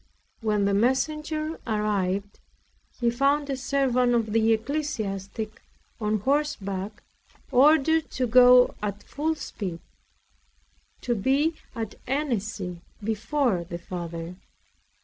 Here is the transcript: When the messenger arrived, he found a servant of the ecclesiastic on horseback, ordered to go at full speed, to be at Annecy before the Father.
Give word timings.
When 0.39 0.65
the 0.65 0.73
messenger 0.73 1.59
arrived, 1.67 2.39
he 2.99 3.11
found 3.11 3.51
a 3.51 3.55
servant 3.55 4.15
of 4.15 4.33
the 4.33 4.51
ecclesiastic 4.51 5.61
on 5.99 6.21
horseback, 6.21 7.03
ordered 7.51 8.09
to 8.09 8.25
go 8.25 8.73
at 8.81 9.03
full 9.03 9.35
speed, 9.35 9.77
to 11.01 11.13
be 11.13 11.53
at 11.75 11.93
Annecy 12.07 12.81
before 13.03 13.63
the 13.63 13.77
Father. 13.77 14.37